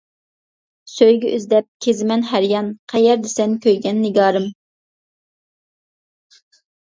سۆيگۈ 0.91 1.33
ئىزدەپ 1.39 1.67
كېزىمەن 1.85 2.23
ھەر 2.29 2.47
يان، 2.53 2.71
قەيەردە 2.93 3.31
سەن 3.33 3.53
كۆيگەن 3.65 4.01
نىگارىم. 4.07 4.49